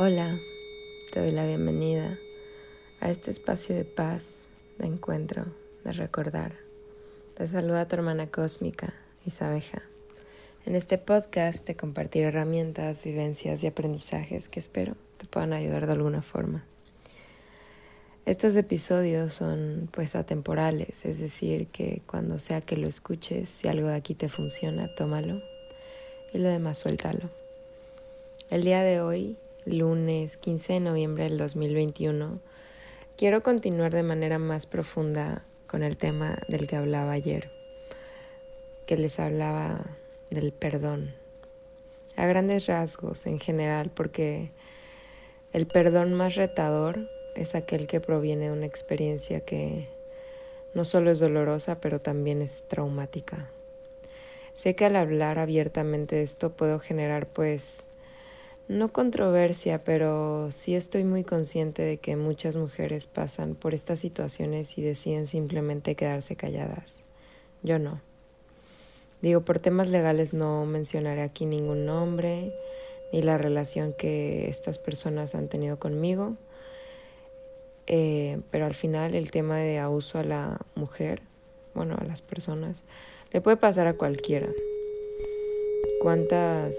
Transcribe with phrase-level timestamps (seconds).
[0.00, 0.38] Hola,
[1.10, 2.20] te doy la bienvenida
[3.00, 4.46] a este espacio de paz,
[4.78, 5.46] de encuentro,
[5.82, 6.54] de recordar.
[7.34, 8.94] Te saluda tu hermana cósmica,
[9.26, 9.82] Isabeja.
[10.64, 15.94] En este podcast te compartiré herramientas, vivencias y aprendizajes que espero te puedan ayudar de
[15.94, 16.64] alguna forma.
[18.24, 23.88] Estos episodios son pues atemporales, es decir, que cuando sea que lo escuches, si algo
[23.88, 25.42] de aquí te funciona, tómalo
[26.32, 27.30] y lo demás suéltalo.
[28.48, 29.36] El día de hoy
[29.68, 32.40] lunes 15 de noviembre del 2021,
[33.16, 37.50] quiero continuar de manera más profunda con el tema del que hablaba ayer,
[38.86, 39.84] que les hablaba
[40.30, 41.14] del perdón,
[42.16, 44.50] a grandes rasgos en general, porque
[45.52, 49.88] el perdón más retador es aquel que proviene de una experiencia que
[50.74, 53.50] no solo es dolorosa, pero también es traumática.
[54.54, 57.87] Sé que al hablar abiertamente de esto puedo generar pues
[58.68, 64.76] no controversia, pero sí estoy muy consciente de que muchas mujeres pasan por estas situaciones
[64.76, 67.00] y deciden simplemente quedarse calladas.
[67.62, 68.00] Yo no.
[69.22, 72.52] Digo, por temas legales no mencionaré aquí ningún nombre
[73.12, 76.36] ni la relación que estas personas han tenido conmigo,
[77.86, 81.22] eh, pero al final el tema de abuso a la mujer,
[81.74, 82.84] bueno, a las personas,
[83.32, 84.48] le puede pasar a cualquiera.
[86.02, 86.76] ¿Cuántas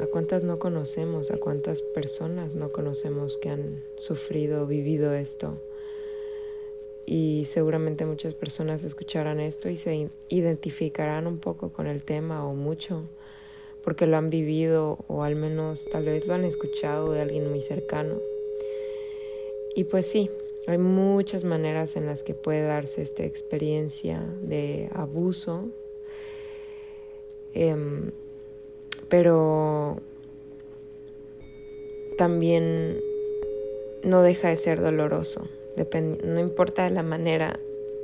[0.00, 1.30] ¿A cuántas no conocemos?
[1.30, 5.58] ¿A cuántas personas no conocemos que han sufrido, vivido esto?
[7.04, 12.54] Y seguramente muchas personas escucharán esto y se identificarán un poco con el tema o
[12.54, 13.10] mucho,
[13.84, 17.60] porque lo han vivido o al menos tal vez lo han escuchado de alguien muy
[17.60, 18.14] cercano.
[19.74, 20.30] Y pues sí,
[20.66, 25.68] hay muchas maneras en las que puede darse esta experiencia de abuso.
[27.52, 28.12] Em,
[29.10, 29.98] pero
[32.16, 32.98] también
[34.02, 35.48] no deja de ser doloroso.
[36.24, 37.58] no importa la manera,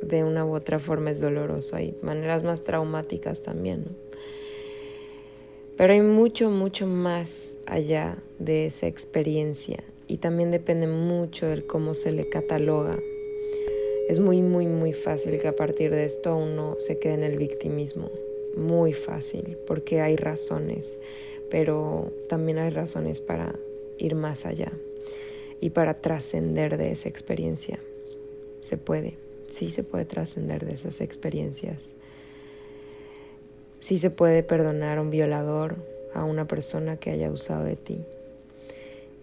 [0.00, 1.76] de una u otra forma es doloroso.
[1.76, 3.84] Hay maneras más traumáticas también.
[5.76, 11.94] Pero hay mucho, mucho más allá de esa experiencia y también depende mucho del cómo
[11.94, 12.98] se le cataloga.
[14.08, 17.38] Es muy, muy, muy fácil que a partir de esto uno se quede en el
[17.38, 18.10] victimismo
[18.56, 20.96] muy fácil porque hay razones,
[21.50, 23.54] pero también hay razones para
[23.98, 24.72] ir más allá
[25.60, 27.78] y para trascender de esa experiencia.
[28.60, 29.14] Se puede,
[29.50, 31.92] sí se puede trascender de esas experiencias.
[33.80, 35.76] Sí se puede perdonar a un violador,
[36.14, 37.98] a una persona que haya usado de ti.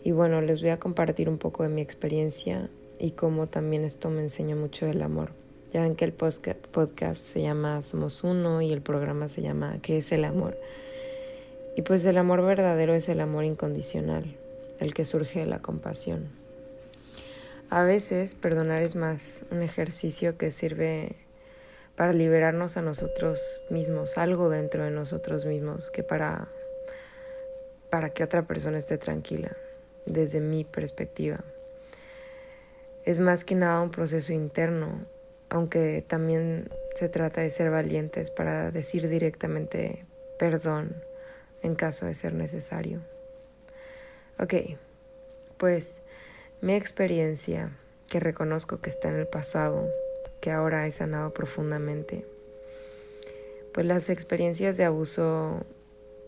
[0.03, 2.69] Y bueno, les voy a compartir un poco de mi experiencia
[2.99, 5.31] y cómo también esto me enseña mucho del amor.
[5.71, 9.99] Ya ven que el podcast se llama Somos Uno y el programa se llama ¿Qué
[9.99, 10.57] es el amor?
[11.75, 14.35] Y pues el amor verdadero es el amor incondicional,
[14.79, 16.29] el que surge de la compasión.
[17.69, 21.15] A veces perdonar es más un ejercicio que sirve
[21.95, 26.47] para liberarnos a nosotros mismos, algo dentro de nosotros mismos, que para,
[27.91, 29.55] para que otra persona esté tranquila,
[30.07, 31.41] desde mi perspectiva.
[33.05, 35.05] Es más que nada un proceso interno,
[35.49, 40.05] aunque también se trata de ser valientes para decir directamente
[40.37, 40.95] perdón
[41.61, 43.01] en caso de ser necesario.
[44.39, 44.53] Ok,
[45.57, 46.01] pues
[46.61, 47.71] mi experiencia,
[48.07, 49.89] que reconozco que está en el pasado,
[50.41, 52.25] que ahora he sanado profundamente,
[53.73, 55.65] pues las experiencias de abuso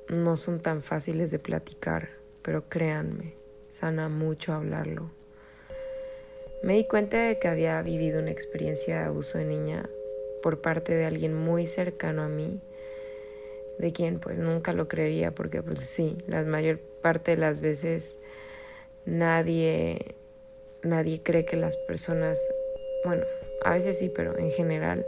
[0.09, 2.09] no son tan fáciles de platicar,
[2.41, 3.35] pero créanme,
[3.69, 5.11] sana mucho hablarlo.
[6.63, 9.89] Me di cuenta de que había vivido una experiencia de abuso de niña
[10.43, 12.61] por parte de alguien muy cercano a mí,
[13.79, 18.15] de quien pues nunca lo creería porque pues sí, la mayor parte de las veces
[19.05, 20.15] nadie
[20.83, 22.39] nadie cree que las personas,
[23.05, 23.23] bueno,
[23.63, 25.05] a veces sí, pero en general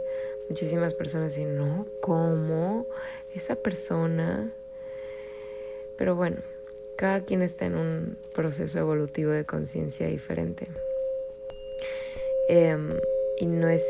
[0.48, 2.86] muchísimas personas dicen, "No, ¿cómo?
[3.34, 4.52] Esa persona?"
[5.96, 6.38] Pero bueno,
[6.96, 10.68] cada quien está en un proceso evolutivo de conciencia diferente.
[12.48, 12.90] Em,
[13.38, 13.84] y no es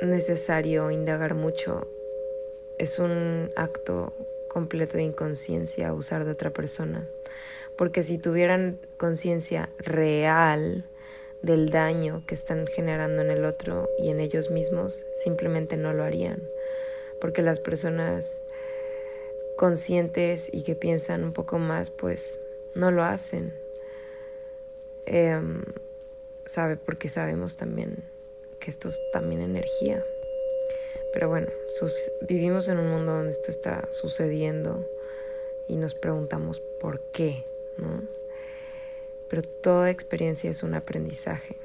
[0.00, 1.86] necesario indagar mucho.
[2.78, 4.12] Es un acto
[4.48, 7.08] completo de inconsciencia abusar de otra persona.
[7.76, 10.84] Porque si tuvieran conciencia real
[11.42, 16.02] del daño que están generando en el otro y en ellos mismos, simplemente no lo
[16.02, 16.42] harían.
[17.20, 18.44] Porque las personas
[19.56, 22.40] conscientes y que piensan un poco más, pues
[22.74, 23.52] no lo hacen.
[25.06, 25.62] Em,
[26.48, 28.04] sabe porque sabemos también
[28.58, 30.02] que esto es también energía.
[31.12, 31.46] Pero bueno,
[32.28, 34.84] vivimos en un mundo donde esto está sucediendo
[35.68, 37.44] y nos preguntamos por qué,
[37.76, 38.18] ¿no?
[39.28, 41.56] pero toda experiencia es un aprendizaje.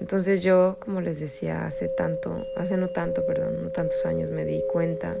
[0.00, 4.44] Entonces yo, como les decía, hace tanto, hace no tanto, perdón, no tantos años me
[4.44, 5.16] di cuenta,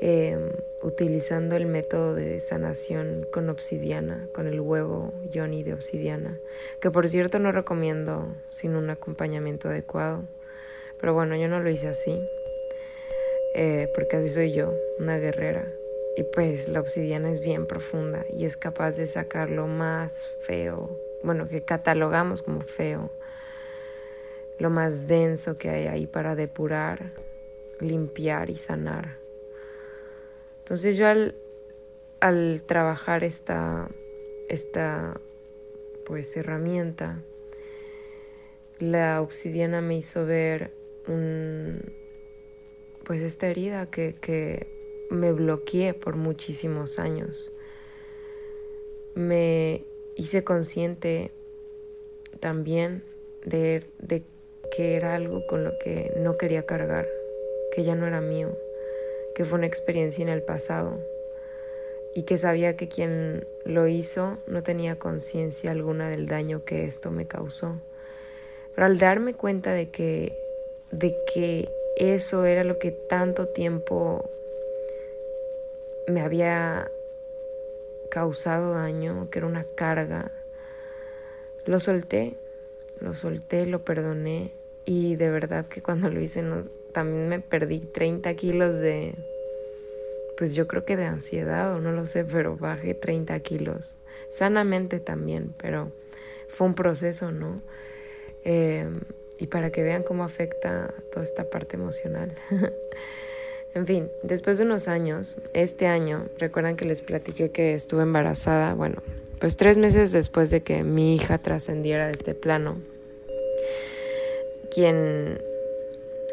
[0.00, 0.50] em,
[0.82, 6.38] utilizando el método de sanación con obsidiana, con el huevo Johnny de obsidiana,
[6.80, 10.24] que por cierto no recomiendo sin un acompañamiento adecuado,
[11.00, 12.18] pero bueno, yo no lo hice así,
[13.54, 15.70] eh, porque así soy yo, una guerrera,
[16.16, 20.90] y pues la obsidiana es bien profunda y es capaz de sacar lo más feo,
[21.22, 23.10] bueno, que catalogamos como feo
[24.60, 27.12] lo más denso que hay ahí para depurar,
[27.80, 29.19] limpiar y sanar.
[30.70, 31.34] Entonces yo al,
[32.20, 33.90] al trabajar esta,
[34.48, 35.20] esta
[36.06, 37.24] pues herramienta,
[38.78, 40.70] la obsidiana me hizo ver
[41.08, 41.80] un,
[43.04, 44.64] pues esta herida que, que
[45.10, 47.52] me bloqueé por muchísimos años.
[49.16, 49.82] Me
[50.14, 51.32] hice consciente
[52.38, 53.02] también
[53.44, 54.22] de, de
[54.76, 57.08] que era algo con lo que no quería cargar,
[57.74, 58.56] que ya no era mío,
[59.40, 60.98] que fue una experiencia en el pasado
[62.14, 67.10] y que sabía que quien lo hizo no tenía conciencia alguna del daño que esto
[67.10, 67.80] me causó.
[68.74, 70.30] Pero al darme cuenta de que,
[70.90, 74.28] de que eso era lo que tanto tiempo
[76.06, 76.90] me había
[78.10, 80.30] causado daño, que era una carga,
[81.64, 82.34] lo solté,
[83.00, 84.52] lo solté, lo perdoné
[84.84, 86.44] y de verdad que cuando lo hice
[86.92, 89.14] también me perdí 30 kilos de,
[90.40, 93.96] pues yo creo que de ansiedad o no lo sé, pero bajé 30 kilos.
[94.30, 95.92] Sanamente también, pero
[96.48, 97.60] fue un proceso, ¿no?
[98.44, 99.00] Em,
[99.38, 102.34] y para que vean cómo afecta toda esta parte emocional.
[103.74, 108.72] en fin, después de unos años, este año, recuerdan que les platiqué que estuve embarazada,
[108.72, 109.02] bueno,
[109.40, 112.78] pues tres meses después de que mi hija trascendiera de este plano,
[114.72, 115.38] quien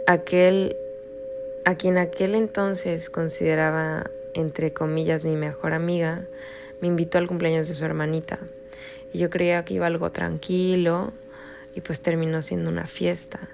[0.08, 0.78] aquel
[1.68, 6.26] a quien aquel entonces consideraba entre comillas mi mejor amiga,
[6.80, 8.40] me invitó al cumpleaños de su hermanita.
[9.12, 11.12] Y yo creía que iba algo tranquilo
[11.76, 13.50] y pues terminó siendo una fiesta.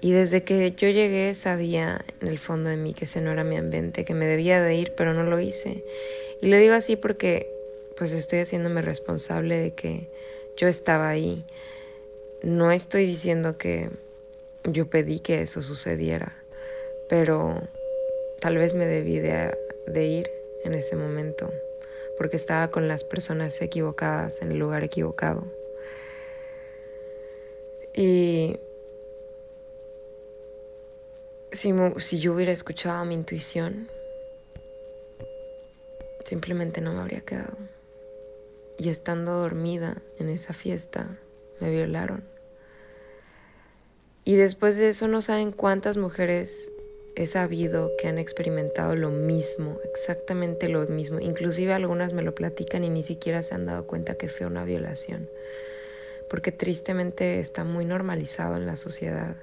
[0.00, 3.42] Y desde que yo llegué sabía en el fondo de mí que ese no era
[3.42, 5.82] mi ambiente, que me debía de ir, pero no lo hice.
[6.40, 7.50] Y lo digo así porque
[7.96, 10.08] pues estoy haciéndome responsable de que
[10.56, 11.44] yo estaba ahí
[12.44, 13.90] no estoy diciendo que
[14.64, 16.36] yo pedí que eso sucediera,
[17.08, 17.60] pero
[18.40, 19.56] tal vez me debí de,
[20.06, 20.30] ir
[20.64, 21.50] en ese momento,
[22.18, 25.44] porque estaba con las personas equivocadas en el lugar equivocado.
[27.94, 28.58] Y
[31.52, 33.88] si, si yo hubiera escuchado mi intuición,
[36.24, 37.56] simplemente no me habría quedado.
[38.76, 41.16] Y estando dormida en esa fiesta,
[41.60, 42.24] me violaron.
[44.24, 46.72] Y después de eso no saben cuántas mujeres
[47.16, 51.20] he sabido que han experimentado lo mismo, exactamente lo mismo.
[51.20, 54.64] Inclusive algunas me lo platican y ni siquiera se han dado cuenta que fue una
[54.64, 55.28] violación,
[56.28, 59.36] porque tristemente está muy normalizado en la sociedad.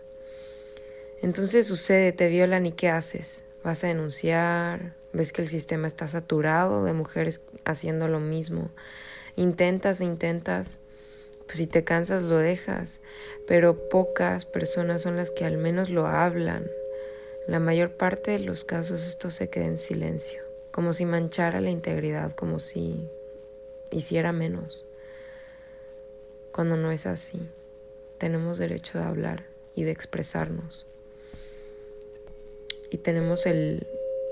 [1.21, 3.44] Entonces sucede, te violan y ¿qué haces?
[3.63, 8.69] Vas a denunciar, ves que el sistema está saturado de mujeres haciendo lo mismo.
[9.35, 10.79] Intentas, intentas,
[11.46, 13.00] pues si te cansas lo dejas,
[13.48, 16.65] pero pocas personas son las que al menos lo hablan.
[17.48, 21.69] La mayor parte de los casos esto se queda en silencio, como si manchara la
[21.69, 23.10] integridad, como si
[23.91, 24.86] hiciera menos.
[26.51, 27.39] Cuando no es así,
[28.17, 29.45] tenemos derecho de hablar
[29.75, 30.86] y de expresarnos.
[32.89, 33.88] Y tenemos el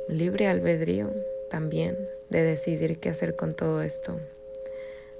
[0.07, 1.11] libre albedrío
[1.49, 1.97] también
[2.29, 4.19] de decidir qué hacer con todo esto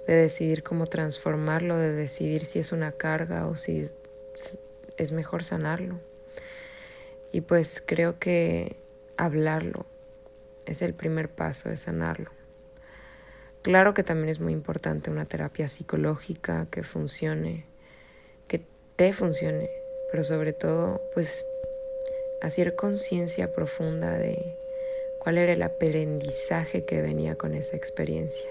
[0.10, 3.92] de decidir cómo transformarlo, de decidir si es una carga o si
[4.98, 6.00] es mejor sanarlo.
[7.32, 8.76] Y pues creo que
[9.18, 9.86] hablarlo
[10.66, 12.32] es el primer paso de sanarlo.
[13.62, 17.66] Claro que también es muy importante una terapia psicológica que funcione,
[18.48, 18.62] que
[18.96, 19.70] te funcione,
[20.12, 21.46] pero sobre todo pues
[22.42, 24.56] hacer conciencia profunda de
[25.20, 28.50] cuál era el aprendizaje que venía con esa experiencia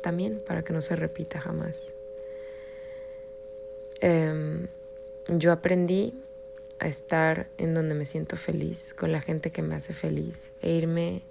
[0.00, 1.92] también para que no se repita jamás.
[4.00, 4.66] Em,
[5.28, 6.14] yo aprendí
[6.80, 10.70] a estar en donde me siento feliz, con la gente que me hace feliz, e
[10.70, 11.22] irme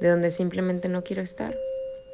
[0.00, 1.58] de donde simplemente no quiero estar.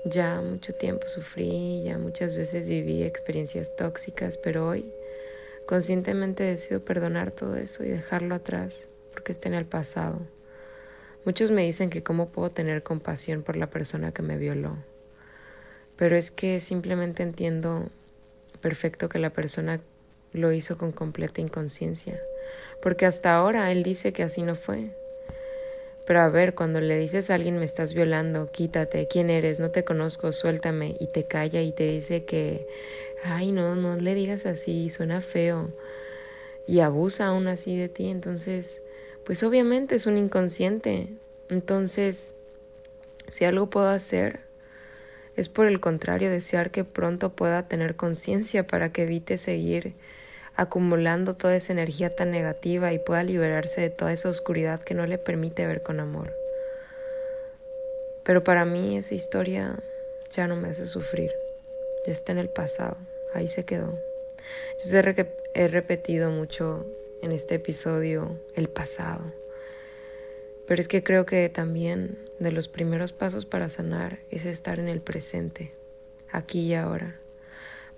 [0.07, 4.91] Ya mucho tiempo sufrí, ya muchas veces viví experiencias tóxicas, pero hoy
[5.67, 10.21] conscientemente decido perdonar todo eso y dejarlo atrás, porque está en el pasado.
[11.25, 14.77] Muchos me dicen que cómo puedo tener compasión por la persona que me violó,
[15.97, 17.89] pero es que simplemente entiendo
[18.61, 19.81] perfecto que la persona
[20.33, 22.21] lo hizo con completa inconsciencia,
[22.81, 24.91] porque hasta ahora él dice que así no fue.
[26.07, 29.59] Pero a ver, cuando le dices a alguien me estás violando, quítate, ¿quién eres?
[29.59, 32.67] No te conozco, suéltame, y te calla y te dice que,
[33.25, 35.71] ay, no, no le digas así, suena feo,
[36.67, 38.83] y abusa aún así de ti, entonces,
[39.25, 41.09] pues obviamente es un inconsciente.
[41.49, 42.35] Entonces,
[43.29, 44.41] si algo puedo hacer,
[45.37, 49.95] es por el contrario desear que pronto pueda tener conciencia para que evite seguir
[50.57, 55.07] acumulando toda esa energía tan negativa y pueda liberarse de toda esa oscuridad que no
[55.07, 56.33] le permite ver con amor.
[58.25, 59.77] Pero para mí esa historia
[60.31, 61.33] ya no me hace sufrir,
[62.07, 62.97] ya está en el pasado,
[63.35, 63.99] ahí se quedó.
[64.79, 66.87] Yo sé que he repetido mucho
[67.23, 69.33] en este episodio el pasado,
[70.67, 74.89] pero es que creo que también de los primeros pasos para sanar es estar en
[74.89, 75.73] el presente,
[76.31, 77.21] aquí y ahora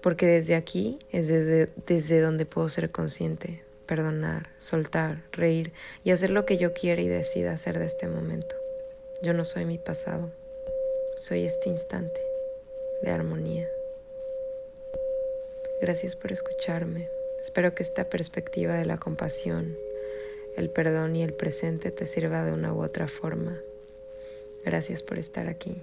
[0.06, 5.72] porque desde aquí es desde, desde donde puedo ser consciente, perdonar, soltar, reír
[6.04, 8.54] y hacer lo que yo quiera y decida hacer de este momento.
[9.24, 10.30] Yo no soy mi pasado,
[11.16, 12.20] soy este instante
[13.02, 13.66] de armonía.
[15.82, 17.08] Gracias por escucharme.
[17.42, 19.74] Espero que esta perspectiva de la compasión,
[20.56, 23.58] el perdón y el presente te sirva de una u otra forma.
[24.64, 25.82] Gracias por estar aquí.